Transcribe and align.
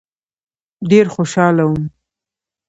ډېر 0.89 1.05
خوشاله 1.13 1.63
وم. 1.67 1.81